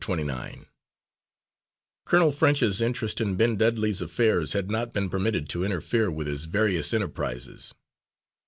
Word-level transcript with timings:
Twenty 0.03 0.23
nine 0.23 0.65
Colonel 2.05 2.31
French's 2.31 2.81
interest 2.81 3.21
in 3.21 3.35
Ben 3.35 3.55
Dudley's 3.55 4.01
affairs 4.01 4.53
had 4.53 4.71
not 4.71 4.93
been 4.93 5.11
permitted 5.11 5.47
to 5.49 5.63
interfere 5.63 6.09
with 6.09 6.25
his 6.25 6.45
various 6.45 6.91
enterprises. 6.91 7.75